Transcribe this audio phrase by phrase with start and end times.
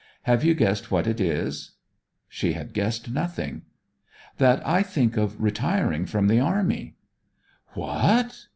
[0.23, 1.73] 'Have you guessed what it is?'
[2.27, 3.61] She had guessed nothing.
[4.39, 6.95] 'That I think of retiring from the army.'
[7.75, 8.47] 'What!'